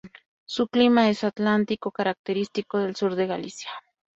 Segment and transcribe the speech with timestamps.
[0.47, 3.69] Su clima es atlántico, característico del sur de Galicia.